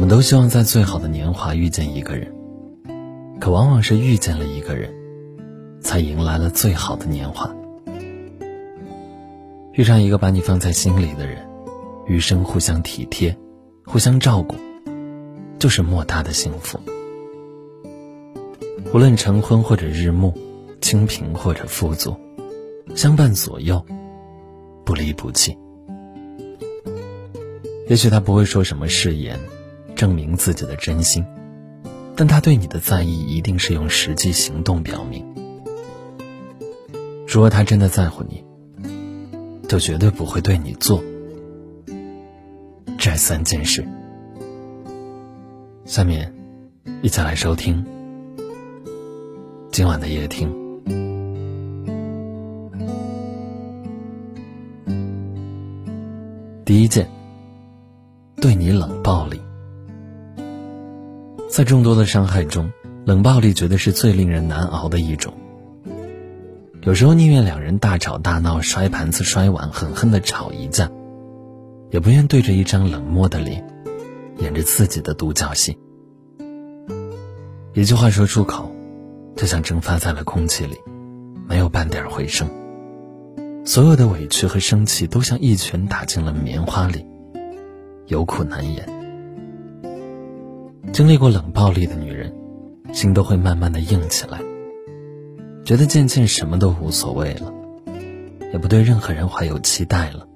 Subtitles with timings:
[0.00, 2.32] 我们都希望在最好的年华遇见一个人，
[3.38, 4.90] 可往往是遇见了一个人，
[5.82, 7.54] 才迎来了最好的年华。
[9.74, 11.46] 遇上一个把你放在心里的人，
[12.06, 13.36] 余生互相体贴，
[13.84, 14.56] 互相照顾，
[15.58, 16.80] 就是莫大的幸福。
[18.94, 20.32] 无论晨昏或者日暮，
[20.80, 22.16] 清贫或者富足，
[22.96, 23.84] 相伴左右，
[24.82, 25.58] 不离不弃。
[27.90, 29.38] 也许他不会说什么誓言。
[30.00, 31.22] 证明自己的真心，
[32.16, 35.22] 但他对你的在意一定是用实际行动表明。
[37.28, 38.42] 如果他真的在乎你，
[39.68, 41.04] 就绝对不会对你做
[42.96, 43.86] 这三件事。
[45.84, 46.32] 下面，
[47.02, 47.84] 一起来收听
[49.70, 50.50] 今晚的夜听。
[56.64, 57.06] 第一件，
[58.36, 59.38] 对你冷暴力。
[61.50, 62.70] 在众多的伤害中，
[63.04, 65.34] 冷暴力绝对是最令人难熬的一种。
[66.82, 70.88] 有时候宁愿两人大吵大闹、摔盘子、摔碗，狠狠的吵一架，
[71.90, 73.66] 也不愿对着一张冷漠的脸，
[74.38, 75.76] 演着自己的独角戏。
[77.74, 78.70] 一句话说出口，
[79.34, 80.76] 就像蒸发在了空气里，
[81.48, 82.48] 没有半点回声。
[83.64, 87.04] 所有的委屈和生气，都像一拳打进了棉花里，
[88.06, 88.99] 有苦难言。
[90.92, 92.32] 经历过冷暴力的女人，
[92.92, 94.40] 心都会慢慢的硬起来，
[95.64, 97.52] 觉得渐渐什么都无所谓了，
[98.52, 100.26] 也不对任何人怀有期待了。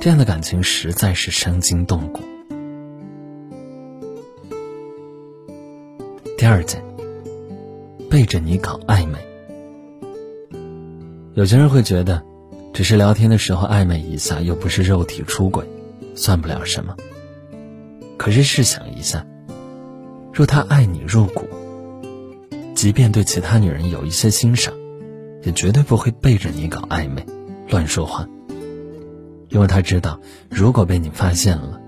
[0.00, 2.20] 这样的感情实在是伤筋动骨。
[6.38, 6.82] 第二件，
[8.08, 9.18] 背着你搞暧昧。
[11.34, 12.22] 有些人会觉得，
[12.72, 15.64] 只是聊天的时候暧昧一下，又不是肉体出轨，
[16.14, 16.96] 算不了什么。
[18.24, 19.26] 可是试想一下，
[20.32, 21.46] 若他爱你入骨，
[22.74, 24.72] 即便对其他女人有一些欣赏，
[25.42, 27.26] 也绝对不会背着你搞暧昧、
[27.68, 28.26] 乱说话，
[29.50, 30.18] 因为他知道，
[30.48, 31.78] 如果被你发现了，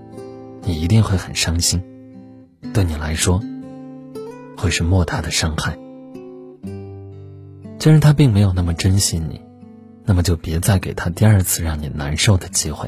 [0.61, 1.81] 你一定会很伤心，
[2.71, 3.41] 对你来说，
[4.55, 5.75] 会是莫大的伤害。
[7.79, 9.41] 既然他并没有那么珍惜你，
[10.05, 12.87] 那么就别再给他第二次让你难受的机会。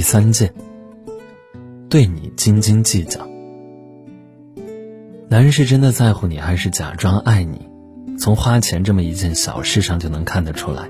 [0.00, 0.54] 第三件，
[1.90, 3.20] 对你斤斤计较。
[5.28, 7.68] 男人是真的在乎你，还是假装爱你？
[8.18, 10.88] 从花钱这么一件小事上就能看得出来。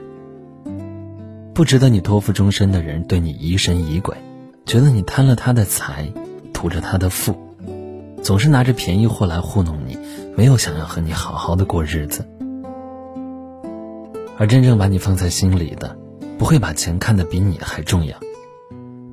[1.53, 4.16] 不值得你托付终身的人，对你疑神疑鬼，
[4.65, 6.12] 觉得你贪了他的财，
[6.53, 7.37] 图着他的富，
[8.22, 9.98] 总是拿着便宜货来糊弄你，
[10.37, 12.25] 没有想要和你好好的过日子。
[14.38, 15.98] 而真正把你放在心里的，
[16.38, 18.16] 不会把钱看得比你还重要。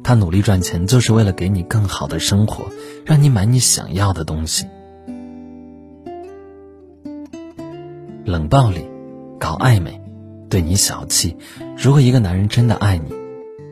[0.07, 2.68] 他努力赚钱，就是为了给你更好的生活，
[3.03, 4.66] 让你买你想要的东西。
[8.23, 8.88] 冷暴力，
[9.38, 10.00] 搞暧昧，
[10.50, 11.35] 对你小气。
[11.78, 13.13] 如果一个男人真的爱你，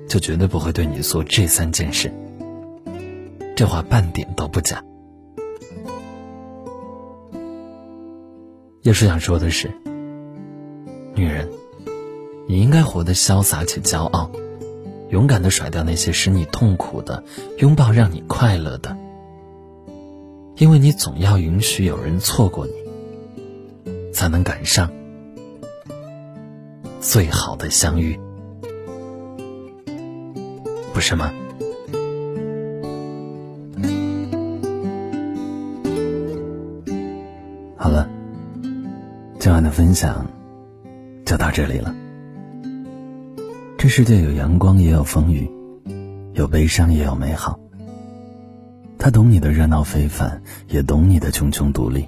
[0.09, 2.11] 就绝对不会对你做这三件事。
[3.55, 4.83] 这话半点都不假。
[8.81, 9.71] 叶叔想说的是，
[11.13, 11.49] 女人，
[12.45, 14.29] 你应该活得潇洒且骄傲。
[15.15, 17.23] 勇敢的甩掉那些使你痛苦的，
[17.59, 18.97] 拥抱让你快乐的，
[20.57, 22.73] 因为你总要允许有人错过你，
[24.11, 24.91] 才能赶上
[26.99, 28.19] 最好的相遇，
[30.93, 31.31] 不是吗？
[37.77, 38.09] 好了，
[39.39, 40.27] 今晚的分享
[41.25, 41.95] 就到这里了。
[43.85, 45.47] 这世界有阳光，也有风雨，
[46.33, 47.59] 有悲伤，也有美好。
[48.97, 52.07] 他懂你的热闹非凡，也懂你的茕茕独立。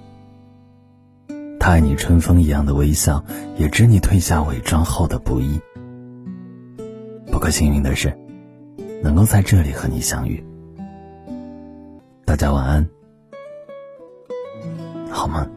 [1.60, 3.24] 他爱你春风一样的微笑，
[3.58, 5.62] 也知你褪下伪装后的不易。
[7.32, 8.12] 不过幸运的是，
[9.04, 10.44] 能够在这里和你相遇。
[12.26, 12.90] 大家晚安，
[15.12, 15.48] 好吗？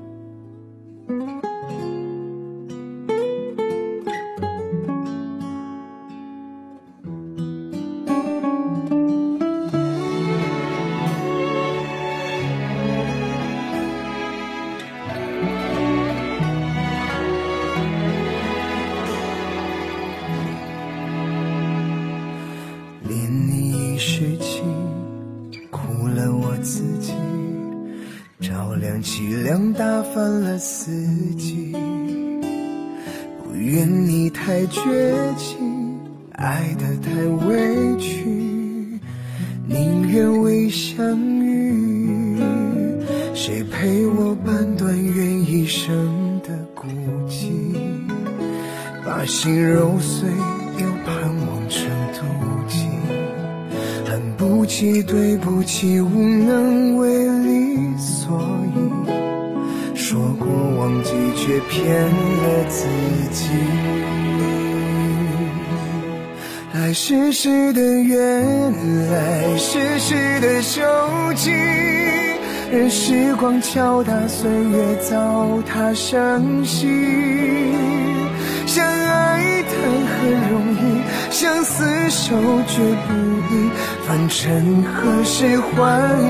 [26.20, 27.14] 了我自己，
[28.40, 30.90] 照亮凄凉打翻了四
[31.38, 31.74] 季，
[33.42, 34.80] 不愿你太绝
[35.38, 35.98] 情，
[36.32, 39.00] 爱得太委屈，
[39.66, 42.38] 宁愿未相遇。
[43.34, 46.86] 谁陪我半段缘一生的孤
[47.28, 47.46] 寂？
[49.02, 50.28] 把心揉碎，
[54.40, 58.40] 不起，对不起，无能为力，所
[58.74, 58.78] 以
[59.94, 60.48] 说过
[60.78, 62.86] 忘记，却骗了自
[63.30, 63.50] 己。
[66.72, 68.72] 来世时的缘，
[69.10, 70.80] 来世时的休
[71.34, 71.50] 戚，
[72.72, 76.88] 任时光敲打岁月，糟蹋生息。
[78.70, 79.72] 相爱谈
[80.06, 82.36] 何容易，相厮守
[82.68, 83.10] 却不
[83.52, 83.68] 易。
[84.06, 85.74] 凡尘何时还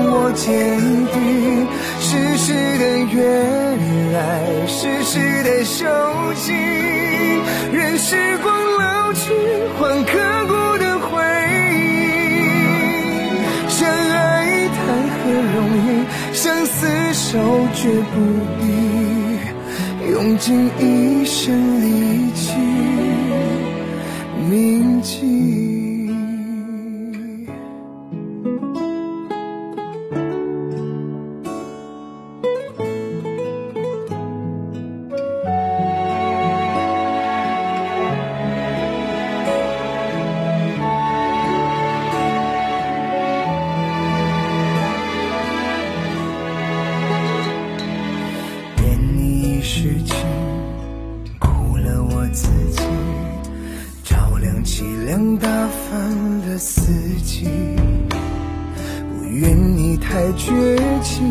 [0.09, 0.79] 我坚
[1.13, 1.67] 定？
[1.99, 2.83] 世事的
[3.13, 3.77] 缘，
[4.11, 4.17] 来
[4.65, 5.85] 世时的休
[6.33, 6.51] 戚，
[7.71, 9.31] 任时光老去，
[9.77, 10.17] 换刻
[10.47, 11.21] 骨的回
[11.69, 11.69] 忆。
[13.69, 14.81] 相爱谈
[15.13, 15.55] 何容
[15.85, 17.37] 易，相厮守
[17.75, 18.17] 却不
[18.65, 18.65] 易，
[20.21, 22.53] 用尽一生力气
[24.47, 25.80] 铭记。
[55.11, 56.09] 亮凄凉打翻
[56.47, 56.89] 了四
[57.23, 57.45] 季。
[59.09, 61.25] 不愿你太绝情，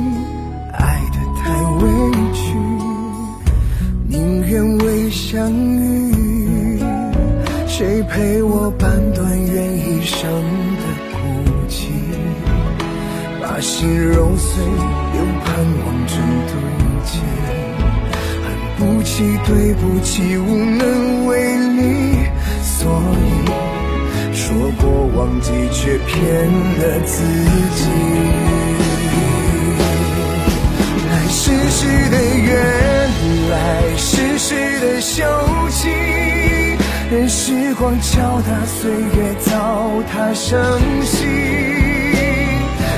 [0.75, 1.50] 爱得太
[1.82, 1.88] 委
[2.35, 2.55] 屈，
[4.06, 6.79] 宁愿未相遇。
[7.67, 10.31] 谁陪我半段缘一生
[10.77, 11.19] 的孤
[11.67, 11.88] 寂？
[13.41, 15.56] 把心揉碎，又盼
[15.87, 16.15] 望着
[16.49, 16.53] 妒
[17.06, 17.19] 忌。
[18.44, 18.47] 恨
[18.77, 22.19] 不起，对不起，无能为力，
[22.81, 23.44] 所以
[24.32, 26.17] 说过忘记，却骗
[26.79, 27.23] 了自
[27.77, 27.85] 己。
[31.11, 32.50] 来世时的缘，
[33.50, 33.55] 来
[33.99, 35.23] 世时的休
[35.69, 35.91] 戚，
[37.11, 39.53] 任时光敲打岁月，糟
[40.11, 41.19] 蹋生息。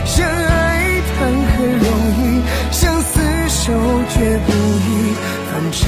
[0.04, 1.18] 相爱谈
[1.56, 1.86] 何容
[2.20, 2.40] 易，
[2.70, 3.18] 相厮
[3.48, 3.72] 守
[4.10, 4.88] 却不易。
[5.52, 5.80] 凡尘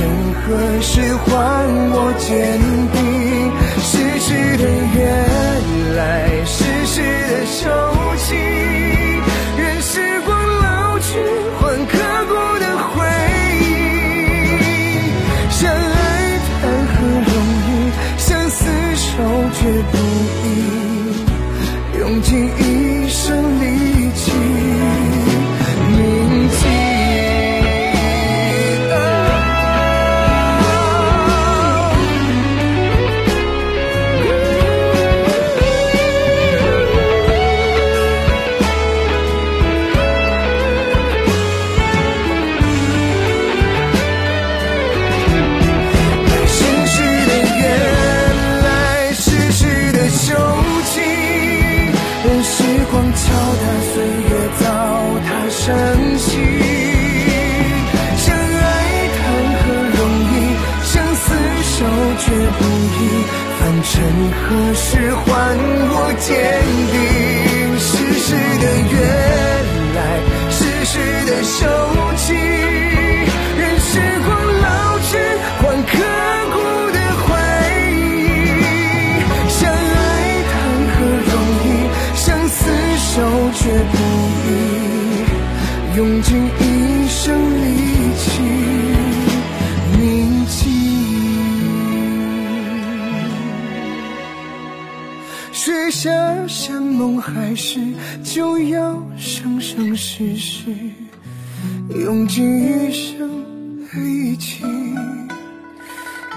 [0.42, 0.42] 何
[0.82, 0.90] 时
[1.24, 1.30] 还
[1.90, 2.28] 我坚
[2.92, 3.43] 定？
[4.34, 7.00] 世的缘，来世时
[7.30, 7.70] 的休
[8.16, 8.34] 戚，
[52.44, 54.64] 时光敲打岁月，糟
[55.24, 55.64] 蹋生
[56.18, 56.28] 息。
[58.18, 58.68] 相爱
[59.16, 59.18] 谈
[59.60, 59.64] 何
[59.96, 59.98] 容
[60.28, 60.32] 易，
[60.84, 61.26] 相厮
[61.64, 61.76] 守
[62.20, 62.24] 却
[62.58, 62.60] 不
[62.94, 62.96] 易。
[63.58, 63.92] 凡尘
[64.42, 64.84] 何时
[65.24, 65.26] 还
[65.90, 66.28] 我坚
[66.92, 66.94] 定？
[67.80, 67.88] 世
[68.20, 68.28] 事
[68.60, 68.94] 的缘，
[96.56, 97.80] 山盟海誓，
[98.22, 100.70] 就要生生世世，
[101.88, 103.28] 用尽一生
[103.92, 104.64] 力气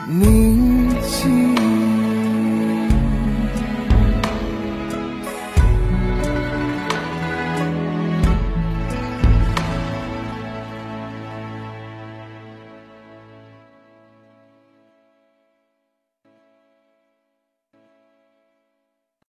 [0.10, 1.57] 铭记。